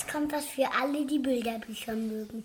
[0.00, 2.44] jetzt kommt was für alle, die Bilderbücher mögen.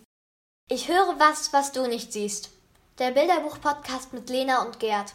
[0.70, 2.52] Ich höre was, was du nicht siehst.
[3.00, 5.14] Der Bilderbuch-Podcast mit Lena und Gerd.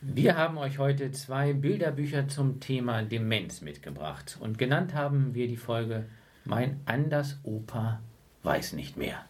[0.00, 5.56] Wir haben euch heute zwei Bilderbücher zum Thema Demenz mitgebracht und genannt haben wir die
[5.56, 6.06] Folge
[6.44, 8.00] Mein Anders Opa
[8.42, 9.24] weiß nicht mehr.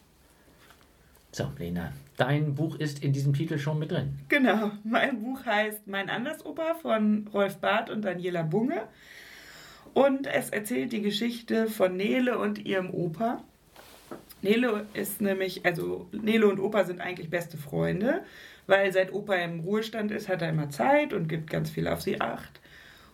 [1.33, 4.19] So, Lena, dein Buch ist in diesem Titel schon mit drin.
[4.29, 8.89] Genau, mein Buch heißt Mein Andersoper von Rolf Barth und Daniela Bunge.
[9.95, 13.43] Und es erzählt die Geschichte von Nele und ihrem Opa.
[14.43, 18.23] Nele ist nämlich, also Nele und Opa sind eigentlich beste Freunde,
[18.67, 22.03] weil seit Opa im Ruhestand ist, hat er immer Zeit und gibt ganz viel auf
[22.03, 22.61] sie acht.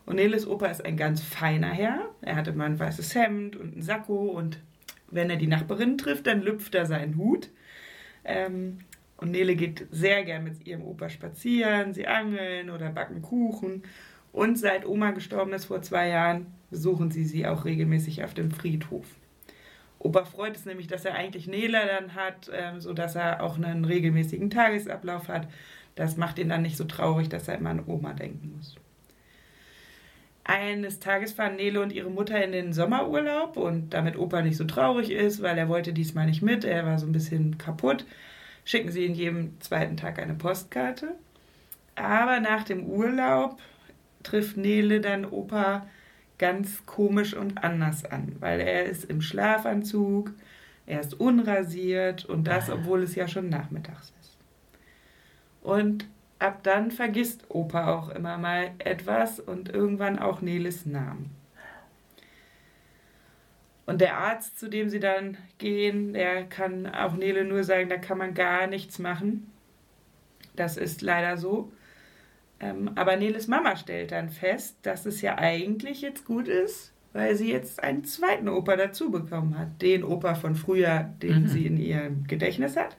[0.07, 2.11] Und Neles Opa ist ein ganz feiner Herr.
[2.21, 4.59] Er hatte mal ein weißes Hemd und einen Sakko und
[5.11, 7.51] wenn er die Nachbarin trifft, dann lüpft er seinen Hut.
[8.25, 8.81] Ähm,
[9.17, 13.85] und Nele geht sehr gern mit ihrem Opa spazieren, sie angeln oder backen Kuchen.
[14.33, 18.51] Und seit Oma gestorben ist vor zwei Jahren, besuchen sie sie auch regelmäßig auf dem
[18.51, 19.07] Friedhof.
[20.01, 23.85] Opa freut es nämlich, dass er eigentlich Nele dann hat, ähm, sodass er auch einen
[23.85, 25.47] regelmäßigen Tagesablauf hat.
[25.95, 28.75] Das macht ihn dann nicht so traurig, dass er immer an Oma denken muss.
[30.43, 34.65] Eines Tages fahren Nele und ihre Mutter in den Sommerurlaub und damit Opa nicht so
[34.65, 38.05] traurig ist, weil er wollte diesmal nicht mit, er war so ein bisschen kaputt,
[38.65, 41.15] schicken sie in jedem zweiten Tag eine Postkarte.
[41.95, 43.61] Aber nach dem Urlaub
[44.25, 45.87] trifft Nele dann Opa
[46.39, 50.33] ganz komisch und anders an, weil er ist im Schlafanzug,
[50.87, 54.37] er ist unrasiert und das, ah, obwohl es ja schon nachmittags ist.
[55.63, 56.07] Und
[56.39, 61.31] ab dann vergisst Opa auch immer mal etwas und irgendwann auch Neles Namen.
[63.87, 67.99] Und der Arzt, zu dem sie dann gehen, der kann auch Nele nur sagen, da
[67.99, 69.51] kann man gar nichts machen.
[70.57, 71.71] Das ist leider so.
[72.65, 77.37] Ähm, aber Neles Mama stellt dann fest, dass es ja eigentlich jetzt gut ist, weil
[77.37, 79.83] sie jetzt einen zweiten Opa dazu bekommen hat.
[79.83, 81.49] Den Opa von früher, den mhm.
[81.49, 82.97] sie in ihrem Gedächtnis hat.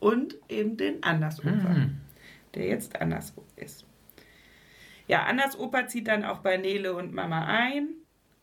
[0.00, 1.50] Und eben den Andersopa.
[1.50, 2.00] Mhm
[2.54, 3.84] der jetzt anders ist.
[5.06, 7.88] Ja, Annas Opa zieht dann auch bei Nele und Mama ein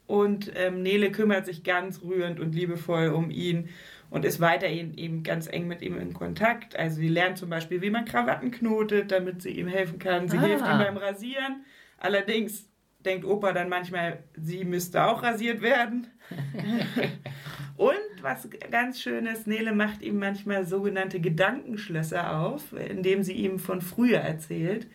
[0.07, 3.69] und ähm, Nele kümmert sich ganz rührend und liebevoll um ihn
[4.11, 6.75] und ist weiterhin eben ganz eng mit ihm in Kontakt.
[6.75, 10.27] Also sie lernt zum Beispiel, wie man Krawatten knotet, damit sie ihm helfen kann.
[10.27, 10.41] Sie ah.
[10.41, 11.63] hilft ihm beim Rasieren.
[11.97, 12.67] Allerdings
[13.05, 16.07] denkt Opa dann manchmal, sie müsste auch rasiert werden.
[17.77, 23.59] und was ganz schön ist, Nele macht ihm manchmal sogenannte Gedankenschlösser auf, indem sie ihm
[23.59, 24.87] von früher erzählt.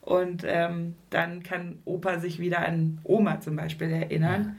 [0.00, 4.56] Und ähm, dann kann Opa sich wieder an Oma zum Beispiel erinnern.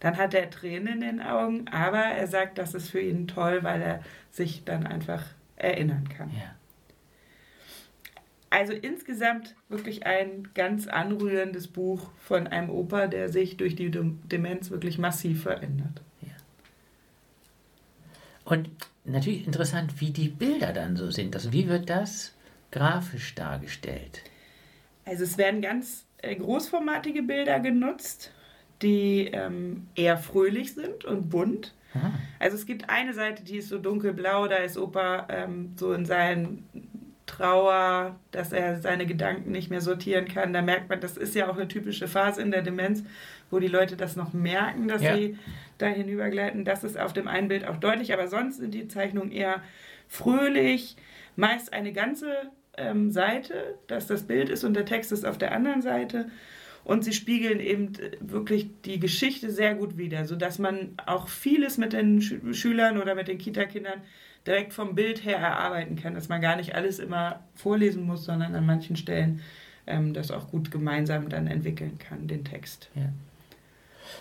[0.00, 3.62] Dann hat er Tränen in den Augen, aber er sagt, das ist für ihn toll,
[3.62, 5.24] weil er sich dann einfach
[5.56, 6.30] erinnern kann.
[6.30, 6.54] Ja.
[8.48, 14.70] Also insgesamt wirklich ein ganz anrührendes Buch von einem Opa, der sich durch die Demenz
[14.70, 16.02] wirklich massiv verändert.
[16.22, 16.32] Ja.
[18.44, 18.68] Und
[19.04, 21.36] natürlich interessant, wie die Bilder dann so sind.
[21.36, 22.34] Also wie wird das
[22.72, 24.22] grafisch dargestellt?
[25.04, 28.32] Also es werden ganz äh, großformatige Bilder genutzt,
[28.82, 31.74] die ähm, eher fröhlich sind und bunt.
[31.94, 32.12] Aha.
[32.38, 36.06] Also es gibt eine Seite, die ist so dunkelblau, da ist Opa ähm, so in
[36.06, 36.64] seinen
[37.26, 40.52] Trauer, dass er seine Gedanken nicht mehr sortieren kann.
[40.52, 43.04] Da merkt man, das ist ja auch eine typische Phase in der Demenz,
[43.50, 45.16] wo die Leute das noch merken, dass ja.
[45.16, 45.38] sie
[45.78, 46.64] da hinübergleiten.
[46.64, 49.62] Das ist auf dem einen Bild auch deutlich, aber sonst sind die Zeichnungen eher
[50.08, 50.96] fröhlich,
[51.36, 55.52] meist eine ganze ähm, Seite, dass das Bild ist und der Text ist auf der
[55.52, 56.30] anderen Seite.
[56.84, 61.92] Und sie spiegeln eben wirklich die Geschichte sehr gut wider, sodass man auch vieles mit
[61.92, 64.00] den Schülern oder mit den Kitakindern
[64.46, 68.54] direkt vom Bild her erarbeiten kann, dass man gar nicht alles immer vorlesen muss, sondern
[68.54, 69.40] an manchen Stellen
[69.86, 72.88] ähm, das auch gut gemeinsam dann entwickeln kann, den Text.
[72.94, 73.12] Ja.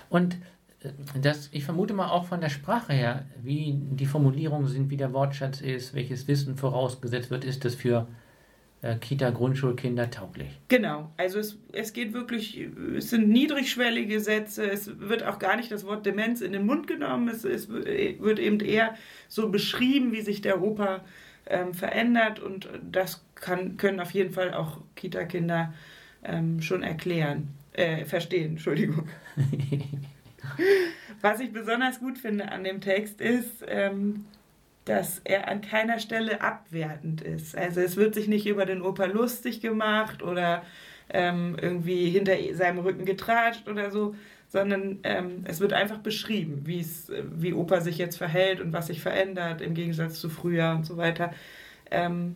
[0.09, 0.35] Und
[0.83, 0.89] äh,
[1.21, 5.13] das, ich vermute mal auch von der Sprache her, wie die Formulierungen sind, wie der
[5.13, 8.07] Wortschatz ist, welches Wissen vorausgesetzt wird, ist das für
[8.81, 10.47] Kita-Grundschulkinder tauglich.
[10.69, 15.69] Genau, also es, es geht wirklich, es sind niedrigschwellige Sätze, es wird auch gar nicht
[15.71, 18.95] das Wort Demenz in den Mund genommen, es, es wird eben eher
[19.27, 21.01] so beschrieben, wie sich der Opa
[21.45, 22.39] ähm, verändert.
[22.39, 25.73] Und das kann, können auf jeden Fall auch Kita-Kinder
[26.23, 29.09] ähm, schon erklären, äh, verstehen, Entschuldigung.
[31.21, 34.25] Was ich besonders gut finde an dem Text ist, ähm,
[34.89, 37.55] dass er an keiner Stelle abwertend ist.
[37.55, 40.63] Also es wird sich nicht über den Opa lustig gemacht oder
[41.11, 44.15] ähm, irgendwie hinter seinem Rücken getratscht oder so,
[44.47, 49.61] sondern ähm, es wird einfach beschrieben, wie Opa sich jetzt verhält und was sich verändert
[49.61, 51.35] im Gegensatz zu früher und so weiter.
[51.91, 52.33] Ähm,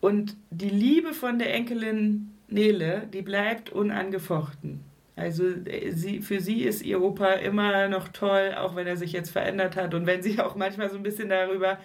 [0.00, 4.80] und die Liebe von der Enkelin Nele, die bleibt unangefochten.
[5.18, 9.12] Also äh, sie, für sie ist ihr Opa immer noch toll, auch wenn er sich
[9.12, 11.78] jetzt verändert hat und wenn sie auch manchmal so ein bisschen darüber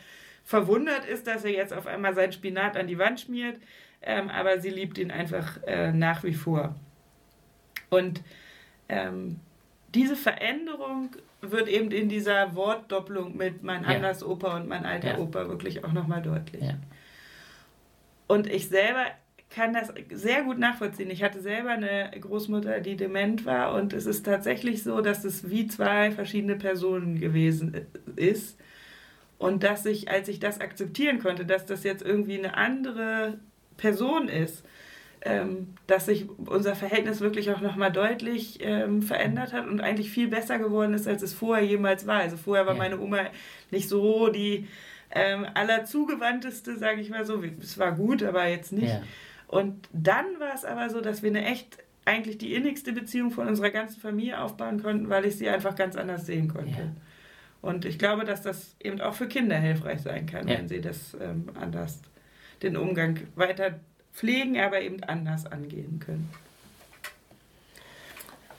[0.46, 3.58] verwundert ist, dass er jetzt auf einmal sein Spinat an die Wand schmiert.
[4.02, 6.76] Ähm, aber sie liebt ihn einfach äh, nach wie vor.
[7.90, 8.22] Und
[8.90, 9.40] ähm,
[9.96, 13.90] diese Veränderung wird eben in dieser Wortdoppelung mit mein Ja.
[13.90, 15.18] anders Opa und mein alter Ja.
[15.20, 16.64] Opa wirklich auch nochmal deutlich.
[16.64, 16.74] Ja.
[18.28, 19.06] Und ich selber
[19.54, 21.10] kann das sehr gut nachvollziehen.
[21.12, 25.50] Ich hatte selber eine Großmutter, die dement war und es ist tatsächlich so, dass es
[25.50, 27.86] wie zwei verschiedene Personen gewesen
[28.16, 28.58] ist.
[29.38, 33.38] Und dass ich, als ich das akzeptieren konnte, dass das jetzt irgendwie eine andere
[33.78, 34.64] Person ist,
[35.26, 40.28] ähm, dass sich unser Verhältnis wirklich auch nochmal deutlich ähm, verändert hat und eigentlich viel
[40.28, 42.20] besser geworden ist, als es vorher jemals war.
[42.20, 42.80] Also vorher war Ja.
[42.80, 43.20] meine Oma
[43.72, 44.68] nicht so die
[45.12, 47.44] ähm, allerzugewandteste, sage ich mal so.
[47.62, 48.90] Es war gut, aber jetzt nicht.
[48.94, 49.02] Ja.
[49.54, 53.48] Und dann war es aber so, dass wir eine echt eigentlich die innigste Beziehung von
[53.48, 56.72] unserer ganzen Familie aufbauen konnten, weil ich sie einfach ganz anders sehen konnte.
[56.72, 56.92] Ja.
[57.62, 60.58] Und ich glaube, dass das eben auch für Kinder hilfreich sein kann, Ja.
[60.58, 62.02] wenn sie das ähm, anders,
[62.62, 63.80] den Umgang weiter
[64.12, 66.30] pflegen, aber eben anders angehen können.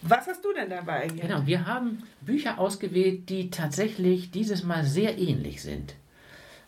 [0.00, 1.08] Was hast du denn dabei?
[1.08, 5.94] Genau, wir haben Bücher ausgewählt, die tatsächlich dieses Mal sehr ähnlich sind.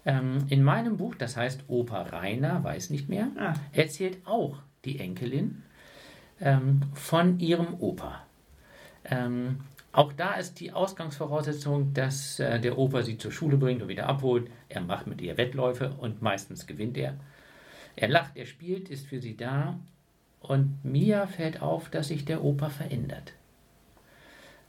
[0.06, 5.00] Ähm, in meinem Buch, das heißt Opa Rainer, weiß nicht mehr, Ah, erzählt auch die
[5.00, 5.64] Enkelin
[6.40, 8.22] ähm, von ihrem Opa.
[9.04, 9.58] Ähm,
[9.90, 14.08] auch da ist die Ausgangsvoraussetzung, dass äh, der Opa sie zur Schule bringt und wieder
[14.08, 14.48] abholt.
[14.68, 17.14] Er macht mit ihr Wettläufe und meistens gewinnt er.
[17.96, 19.78] Er lacht, er spielt, ist für sie da
[20.40, 23.32] und Mia fällt auf, dass sich der Opa verändert.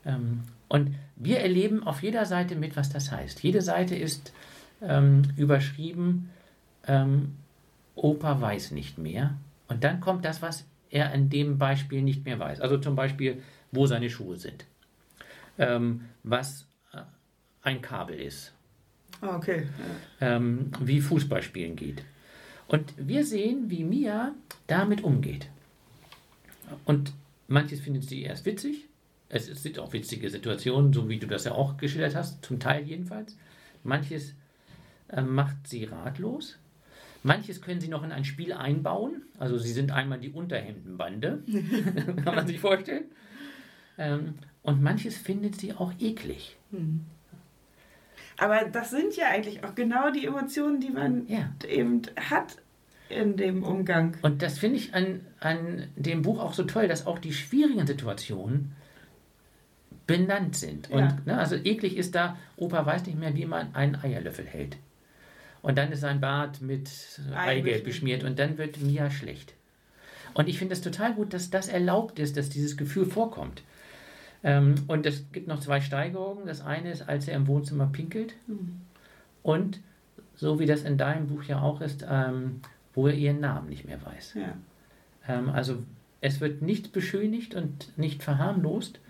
[0.06, 3.44] Ähm, und wir erleben auf jeder Seite mit, was das heißt.
[3.44, 4.34] Jede Seite ist
[4.82, 6.30] ähm, überschrieben,
[6.86, 7.36] ähm,
[7.96, 9.36] Opa weiß nicht mehr.
[9.68, 12.62] Und dann kommt das, was er in dem Beispiel nicht mehr weiß.
[12.62, 13.42] Also zum Beispiel,
[13.72, 14.66] wo seine Schuhe sind.
[15.58, 17.02] Ähm, was äh,
[17.64, 18.54] ein Kabel ist.
[19.22, 19.68] ah, okay.
[20.22, 22.04] Ähm, wie Fußballspielen geht.
[22.68, 24.34] Und wir sehen, wie Mia
[24.68, 25.50] damit umgeht.
[26.86, 27.14] Und
[27.48, 28.86] manches findet sie erst witzig.
[29.30, 32.84] Es sind auch witzige Situationen, so wie du das ja auch geschildert hast, zum Teil
[32.86, 33.38] jedenfalls.
[33.84, 34.36] Manches
[35.10, 36.58] äh, macht sie ratlos.
[37.24, 39.24] Manches können sie noch in ein Spiel einbauen.
[39.40, 41.44] Also sie sind einmal die Unterhemdenbande,
[42.24, 43.06] kann man sich vorstellen.
[43.98, 46.56] Ähm, und manches findet sie auch eklig.
[48.38, 51.52] Aber das sind ja eigentlich auch genau die Emotionen, die man Ja.
[51.68, 52.58] eben hat
[53.10, 54.16] in dem Umgang.
[54.22, 57.88] Und das finde ich an, an dem Buch auch so toll, dass auch die schwierigen
[57.88, 58.74] Situationen
[60.06, 60.90] benannt sind.
[60.92, 61.18] Und Ja.
[61.26, 64.78] ne, also eklig ist da, Opa weiß nicht mehr, wie man einen Eierlöffel hält.
[65.68, 66.90] Und dann ist sein Bart mit
[67.36, 69.54] Eigelb beschmiert und dann wird Mia schlecht.
[70.34, 73.64] Und ich finde es total gut, dass das erlaubt ist, dass dieses Gefühl vorkommt.
[74.46, 76.48] Ähm, und es gibt noch zwei Steigerungen.
[76.48, 78.34] Das eine ist, als er im Wohnzimmer pinkelt.
[79.44, 79.82] Und
[80.36, 82.62] so wie das in deinem Buch ja auch ist, ähm,
[82.94, 84.36] wo er ihren Namen nicht mehr weiß.
[84.36, 84.54] Ja.
[85.28, 85.84] Ähm, also
[86.22, 89.02] es wird nicht beschönigt und nicht verharmlost.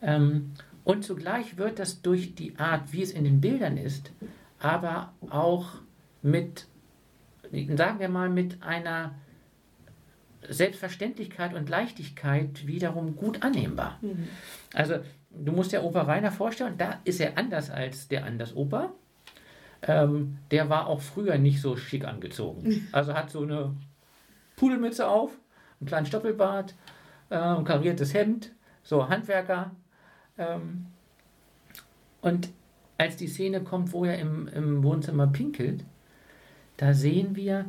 [0.00, 0.52] Ähm,
[0.82, 4.12] und zugleich wird das durch die Art, wie es in den Bildern ist,
[4.64, 5.66] aber auch
[6.22, 6.66] mit,
[7.76, 9.14] sagen wir mal, mit einer
[10.48, 14.00] Selbstverständlichkeit und Leichtigkeit wiederum gut annehmbar.
[14.72, 14.96] Also
[15.30, 18.92] du musst dir Opa Rainer vorstellen, da ist er anders als der Anders Opa.
[19.82, 22.88] Ähm, der war auch früher nicht so schick angezogen.
[22.92, 23.76] Also hat so eine
[24.56, 25.32] Pudelmütze auf,
[25.78, 26.74] einen kleinen Stoppelbart,
[27.28, 28.52] äh, ein kariertes Hemd,
[28.82, 29.72] so Handwerker.
[30.38, 30.86] Ähm,
[32.22, 32.48] und
[32.98, 35.84] als die Szene kommt, wo er im, im Wohnzimmer pinkelt,
[36.76, 37.66] da sehen wir,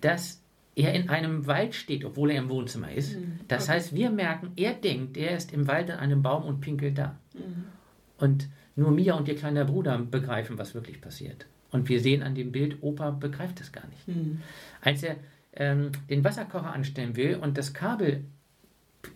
[0.00, 0.40] dass
[0.76, 3.16] er in einem Wald steht, obwohl er im Wohnzimmer ist.
[3.48, 6.98] Das heißt, wir merken, er denkt, er ist im Wald an einem Baum und pinkelt
[6.98, 7.16] da.
[8.18, 11.46] Und nur Mia und ihr kleiner Bruder begreifen, was wirklich passiert.
[11.70, 14.08] Und wir sehen an dem Bild, Opa begreift es gar nicht.
[14.80, 15.16] Als er
[15.54, 18.24] ähm, den Wasserkocher anstellen will und das Kabel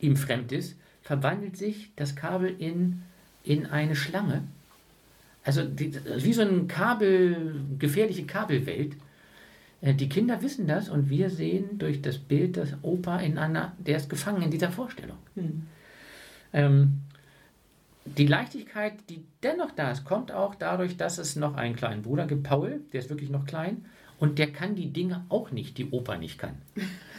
[0.01, 3.03] ihm fremd ist, verwandelt sich das Kabel in,
[3.43, 4.43] in eine Schlange.
[5.45, 8.97] Also die, wie so eine Kabel, gefährliche Kabelwelt.
[9.81, 13.73] Äh, Die Kinder wissen das und wir sehen durch das Bild, dass Opa in einer,
[13.79, 15.17] der ist gefangen in dieser Vorstellung.
[16.53, 17.01] Ähm,
[18.05, 22.27] die Leichtigkeit, die dennoch da ist, kommt auch dadurch, dass es noch einen kleinen Bruder
[22.27, 23.85] gibt, Paul, der ist wirklich noch klein
[24.19, 26.57] und der kann die Dinge auch nicht, die Opa nicht kann.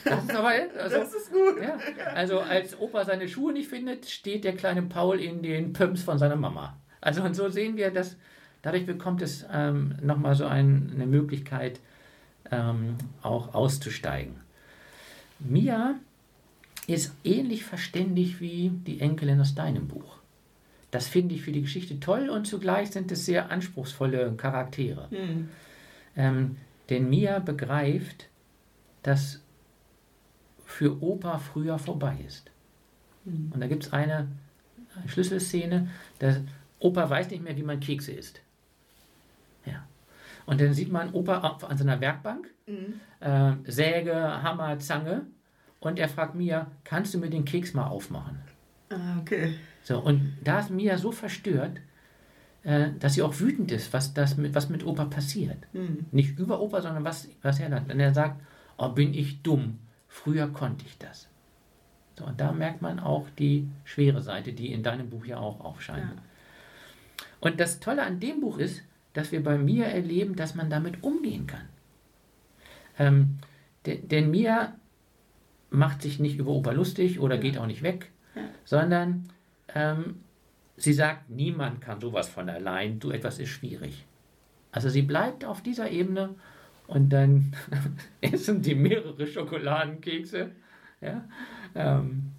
[0.04, 0.50] Das ist aber
[0.82, 1.62] also, Das ist gut.
[1.62, 1.78] ja,
[2.16, 6.18] also als Opa seine Schuhe nicht findet, steht der kleine Paul in den Pumps von
[6.18, 6.79] seiner Mama.
[7.02, 8.18] Also und so sehen wir, dass
[8.62, 11.80] dadurch bekommt es ähm, nochmal so ein, eine Möglichkeit,
[12.52, 14.36] ähm, auch auszusteigen.
[15.40, 15.96] Mia
[16.88, 20.18] ist ähnlich verständlich wie die Enkelin aus deinem Buch.
[20.92, 25.08] Das finde ich für die Geschichte toll und zugleich sind es sehr anspruchsvolle Charaktere.
[25.12, 25.50] Hm.
[26.16, 26.58] Ähm,
[26.90, 28.28] denn Mia begreift,
[29.04, 29.42] dass
[30.66, 32.50] für Opa früher vorbei ist.
[33.26, 33.52] Hm.
[33.54, 34.28] Und da gibt es eine
[35.08, 35.90] Schlüsselszene,
[36.20, 36.42] der
[36.80, 38.42] Opa weiß nicht mehr, wie man Kekse isst.
[39.66, 39.86] Ja.
[40.46, 43.00] Und dann sieht man Opa an seiner Werkbank, Hm.
[43.20, 45.26] äh, Säge, Hammer, Zange,
[45.80, 48.40] und er fragt Mia, kannst du mir den Keks mal aufmachen?
[48.90, 49.56] Ah, okay.
[49.84, 51.80] So, und da ist Mia so verstört,
[52.64, 55.58] äh, dass sie auch wütend ist, was, das mit, was mit Opa passiert.
[55.74, 56.06] Hm.
[56.12, 57.90] Nicht über Opa, sondern was, was er dann.
[57.90, 58.42] Und er sagt,
[58.78, 59.80] oh, bin ich dumm.
[60.08, 61.28] Früher konnte ich das.
[62.18, 65.62] So, und da merkt man auch die schwere Seite, die in deinem Buch ja auch
[65.62, 66.12] aufscheint.
[66.16, 66.22] Ja.
[67.40, 68.82] Und das Tolle an dem Buch ist,
[69.14, 71.68] dass wir bei Mia erleben, dass man damit umgehen kann.
[72.98, 73.38] Ähm,
[73.86, 74.76] de, denn Mia
[75.70, 78.42] macht sich nicht über Opa lustig oder geht auch nicht weg, Ja.
[78.66, 79.30] sondern
[79.74, 80.18] ähm,
[80.78, 84.06] sie sagt, niemand kann sowas von allein, du etwas ist schwierig.
[84.72, 86.36] Also sie bleibt auf dieser Ebene
[86.88, 87.56] und dann
[88.22, 90.52] essen die mehrere Schokoladenkekse.
[91.02, 91.24] Ja?
[91.76, 92.32] Ähm,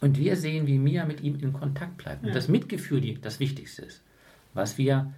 [0.00, 2.22] und wir sehen, wie Mia mit ihm in Kontakt bleibt.
[2.22, 2.34] Und Ja.
[2.34, 4.02] das Mitgefühl die das Wichtigste ist.
[4.54, 5.12] Was wir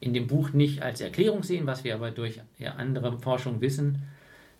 [0.00, 2.40] in dem Buch nicht als Erklärung sehen, was wir aber durch
[2.76, 4.02] andere Forschung wissen,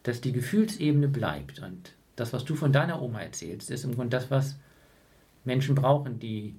[0.02, 1.60] dass die Gefühlsebene bleibt.
[1.60, 4.58] Und das, was du von deiner Oma erzählst, ist im Grunde das, was
[5.44, 6.54] Menschen brauchen, die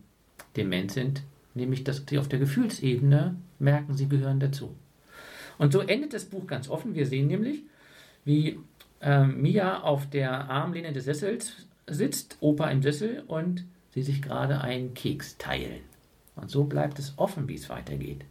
[0.55, 1.23] dement sind,
[1.53, 4.75] nämlich dass sie auf der Gefühlsebene merken, sie gehören dazu.
[5.57, 6.95] Und so endet das Buch ganz offen.
[6.95, 7.63] Wir sehen nämlich,
[8.23, 8.59] wie
[9.01, 14.61] ähm, Mia auf der Armlehne des Sessels sitzt, Opa im Sessel und sie sich gerade
[14.61, 15.88] einen Keks teilen.
[16.39, 18.25] Und so bleibt es offen, wie es weitergeht.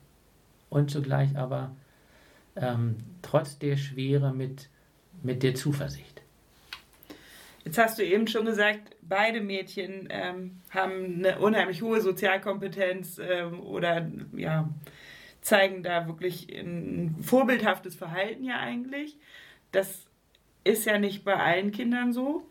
[0.71, 1.75] Und zugleich aber
[2.57, 4.69] ähm, trotz der Schwere mit,
[5.23, 6.23] mit der Zuversicht.
[7.65, 13.61] Jetzt hast du eben schon gesagt, beide Mädchen ähm, haben eine unheimlich hohe Sozialkompetenz ähm,
[13.61, 14.69] oder ja,
[15.41, 19.17] zeigen da wirklich ein vorbildhaftes Verhalten ja eigentlich.
[19.73, 20.07] Das
[20.65, 22.47] ist ja nicht bei allen Kindern so.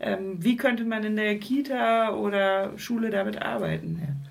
[0.00, 4.27] Ähm, wie könnte man in der Kita oder Schule damit arbeiten?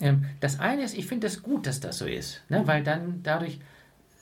[0.00, 2.62] Ähm, das eine ist, ich finde es das gut, dass das so ist, ne?
[2.66, 3.60] weil dann dadurch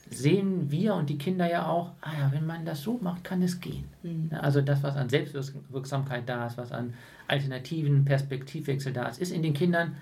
[0.09, 3.41] sehen wir und die Kinder ja auch, ah ja, wenn man das so macht, kann
[3.41, 3.85] es gehen.
[4.03, 4.29] Mhm.
[4.31, 4.43] Ne?
[4.43, 6.93] Also das, was an Selbstwirksamkeit da ist, was an
[7.27, 9.95] alternativen Perspektivwechsel da ist, ist in den Kindern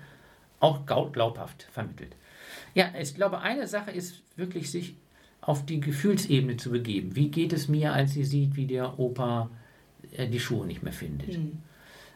[0.60, 2.14] auch glaubhaft vermittelt.
[2.74, 4.96] Ja, ich glaube, eine Sache ist wirklich, sich
[5.40, 7.16] auf die Gefühlsebene zu begeben.
[7.16, 9.50] Wie geht es mir, als sie sieht, wie der Opa
[10.12, 11.36] äh, die Schuhe nicht mehr findet?
[11.36, 11.58] Mhm.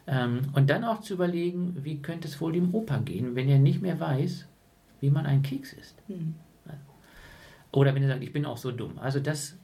[0.07, 3.59] Ähm, und dann auch zu überlegen, wie könnte es wohl dem Opa gehen, wenn er
[3.59, 4.47] nicht mehr weiß,
[5.01, 5.97] wie man einen Keks isst.
[6.09, 6.35] Mhm.
[7.73, 8.99] Oder wenn er sagt, ich bin auch so dumm.
[8.99, 9.57] Also das,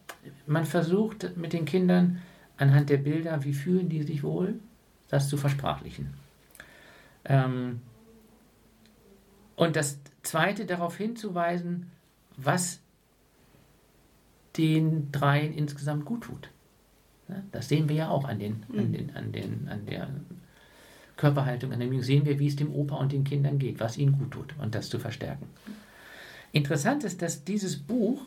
[0.46, 2.20] man versucht mit den Kindern
[2.58, 4.60] anhand der Bilder, wie fühlen die sich wohl,
[5.08, 6.12] das zu versprachlichen.
[7.24, 7.80] Ähm,
[9.56, 11.90] und das Zweite, darauf hinzuweisen,
[12.36, 12.80] was
[14.56, 16.50] den dreien insgesamt gut tut.
[17.28, 17.44] Ne?
[17.52, 18.92] Das sehen wir ja auch an, den, an, Mhm.
[18.92, 20.08] den, an, den, an der
[21.16, 24.18] Körperhaltung, an dem sehen wir, wie es dem Opa und den Kindern geht, was ihnen
[24.18, 25.46] gut tut und das zu verstärken.
[26.52, 28.22] Interessant ist, dass dieses Buch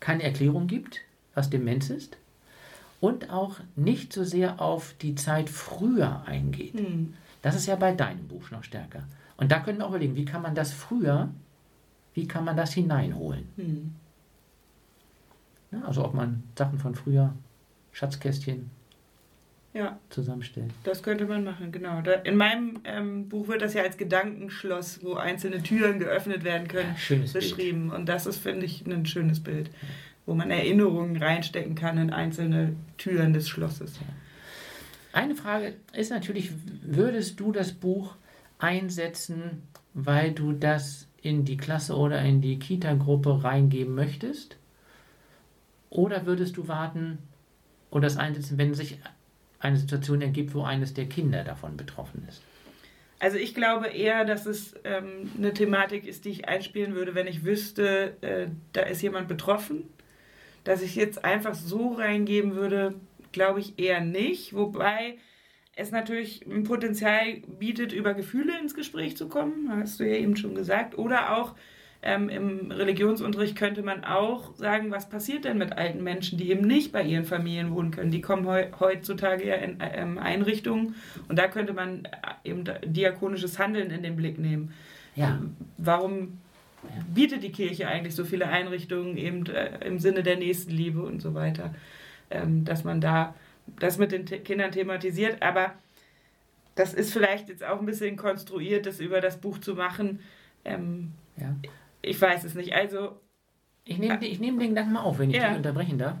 [0.00, 1.00] keine Erklärung gibt,
[1.34, 2.16] was Demenz ist
[3.00, 6.74] und auch nicht so sehr auf die Zeit früher eingeht.
[6.74, 7.14] Mhm.
[7.42, 9.04] Das ist ja bei deinem Buch noch stärker.
[9.36, 11.30] Und da können wir auch überlegen, wie kann man das früher,
[12.14, 13.48] wie kann man das hineinholen?
[13.56, 13.94] Mhm.
[15.72, 17.34] Ja, also ob man Sachen von früher,
[17.94, 18.70] Schatzkästchen
[19.72, 20.70] Ja, zusammenstellt.
[20.82, 22.02] das könnte man machen, genau.
[22.02, 26.68] Da, in meinem ähm, Buch wird das ja als Gedankenschloss, wo einzelne Türen geöffnet werden
[26.68, 27.44] können, Ja, schönes Bild.
[27.44, 27.90] beschrieben.
[27.90, 29.70] Und das ist, finde ich, ein schönes Bild,
[30.26, 33.94] wo man Erinnerungen reinstecken kann in einzelne Türen des Schlosses.
[35.12, 36.50] Eine Frage ist natürlich,
[36.82, 38.16] würdest du das Buch
[38.58, 44.56] einsetzen, weil du das in die Klasse oder in die Kita-Gruppe reingeben möchtest?
[45.90, 47.18] Oder würdest du warten
[47.94, 48.98] oder das einsetzen, wenn sich
[49.60, 52.42] eine Situation ergibt, wo eines der Kinder davon betroffen ist?
[53.20, 57.28] Also ich glaube eher, dass es ähm, eine Thematik ist, die ich einspielen würde, wenn
[57.28, 59.84] ich wüsste, äh, da ist jemand betroffen.
[60.64, 62.94] Dass ich jetzt einfach so reingeben würde,
[63.32, 64.54] glaube ich eher nicht.
[64.54, 65.18] Wobei
[65.76, 70.36] es natürlich ein Potenzial bietet, über Gefühle ins Gespräch zu kommen, hast du ja eben
[70.36, 70.98] schon gesagt.
[70.98, 71.54] Oder auch
[72.04, 76.66] ähm, im Religionsunterricht könnte man auch sagen, was passiert denn mit alten Menschen, die eben
[76.66, 78.10] nicht bei ihren Familien wohnen können.
[78.10, 80.94] Die kommen heu heutzutage ja in ähm, Einrichtungen
[81.28, 84.74] und da könnte man äh, eben diakonisches Handeln in den Blick nehmen.
[85.16, 85.40] Ja,
[85.78, 86.40] Warum
[87.14, 91.32] bietet die Kirche eigentlich so viele Einrichtungen eben äh, im Sinne der Nächstenliebe und so
[91.34, 91.74] weiter,
[92.30, 93.34] ähm, dass man da
[93.78, 95.72] das mit den T Kindern thematisiert, aber
[96.74, 100.20] das ist vielleicht jetzt auch ein bisschen konstruiert, das über das Buch zu machen.
[100.66, 101.54] Ähm, Ja.
[102.04, 102.74] Ich weiß es nicht.
[102.74, 103.20] Also,
[103.84, 105.48] Ich nehme ich nehm den Gedanken mal auf, wenn ich Ja.
[105.48, 106.16] dich unterbrechen darf.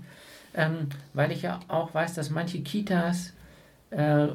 [0.54, 3.32] Ähm, weil ich ja auch weiß, dass manche Kitas
[3.90, 4.28] äh,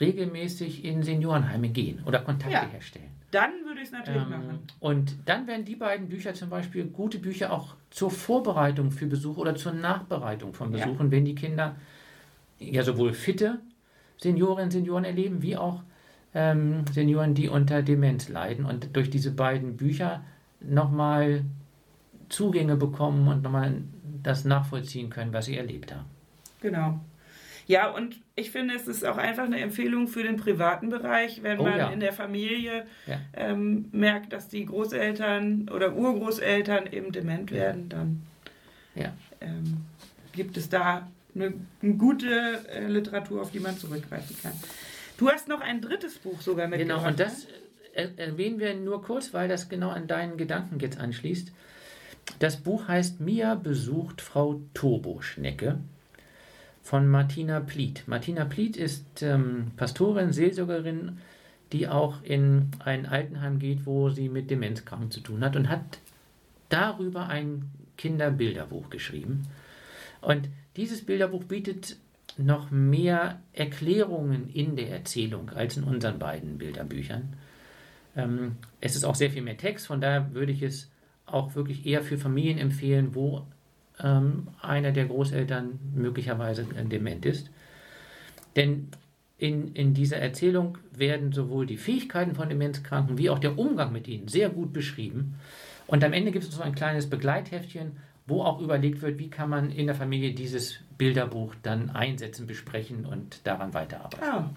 [0.00, 2.70] regelmäßig in Seniorenheime gehen oder Kontakte Ja.
[2.70, 3.10] herstellen.
[3.32, 4.58] dann würde ich es natürlich Ähm, machen.
[4.80, 9.36] und dann wären die beiden Bücher zum Beispiel gute Bücher auch zur Vorbereitung für Besuch
[9.36, 10.86] oder zur Nachbereitung von Ja.
[10.86, 11.76] Besuchen, wenn die Kinder
[12.58, 13.58] ja sowohl fitte
[14.18, 15.82] Seniorinnen, Senioren erleben, wie auch
[16.34, 20.24] ähm, Senioren, die unter Demenz leiden und durch diese beiden Bücher
[20.60, 21.44] nochmal
[22.28, 23.82] Zugänge bekommen und nochmal
[24.22, 26.06] das nachvollziehen können, was sie erlebt haben.
[26.60, 27.00] Genau.
[27.68, 31.58] Ja, und ich finde, es ist auch einfach eine Empfehlung für den privaten Bereich, wenn
[31.58, 31.90] Oh man ja.
[31.90, 33.18] in der Familie Ja.
[33.34, 38.22] ähm, merkt, dass die Großeltern oder Urgroßeltern eben dement werden, dann
[39.40, 39.78] ähm,
[40.32, 44.52] gibt es da eine, eine gute äh, Literatur, auf die man zurückgreifen kann.
[45.18, 46.98] Du hast noch ein drittes Buch sogar mitgebracht.
[46.98, 47.48] Genau, und das äh,
[47.96, 51.52] erwähnen wir nur kurz, weil das genau an deinen Gedanken jetzt anschließt.
[52.38, 55.78] Das Buch heißt Mia besucht Frau Turboschnecke
[56.82, 58.04] von Martina Pliet.
[58.06, 61.18] Martina Pliet ist ähm, Pastorin, Seelsorgerin,
[61.72, 65.98] die auch in ein Altenheim geht, wo sie mit Demenzkranken zu tun hat und hat
[66.68, 69.48] darüber ein Kinderbilderbuch geschrieben.
[70.20, 71.96] Und dieses Bilderbuch bietet
[72.36, 77.32] noch mehr Erklärungen in der Erzählung als in unseren beiden Bilderbüchern.
[78.16, 80.90] Ähm, es ist auch sehr viel mehr Text, von daher würde ich es
[81.26, 83.46] auch wirklich eher für Familien empfehlen, wo
[84.02, 87.50] ähm, einer der Großeltern möglicherweise dement ist.
[88.54, 88.88] Denn
[89.38, 94.08] in, in dieser Erzählung werden sowohl die Fähigkeiten von Demenzkranken wie auch der Umgang mit
[94.08, 95.34] ihnen sehr gut beschrieben.
[95.86, 99.50] Und am Ende gibt es so ein kleines Begleitheftchen, wo auch überlegt wird, wie kann
[99.50, 104.24] man in der Familie dieses Bilderbuch dann einsetzen, besprechen und daran weiterarbeiten.
[104.24, 104.50] Ah,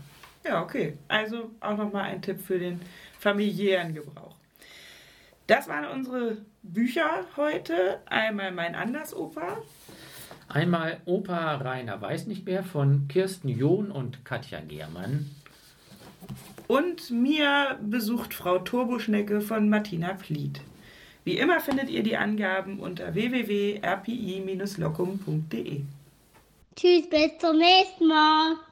[0.49, 0.97] ja, okay.
[1.07, 2.81] Also auch nochmal ein Tipp für den
[3.19, 4.35] familiären Gebrauch.
[5.47, 7.99] Das waren unsere Bücher heute.
[8.07, 9.59] Einmal mein Andersoper.
[10.47, 15.29] Einmal Opa Rainer weiß nicht mehr von Kirsten John und Katja Gehrmann.
[16.67, 20.61] Und mir besucht Frau Turboschnecke von Martina Pliet.
[21.23, 25.81] Wie immer findet ihr die Angaben unter www.rpi-locum.de.
[26.75, 28.55] Tschüss, bis zum nächsten Mal.